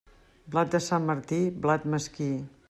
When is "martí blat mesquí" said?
1.11-2.33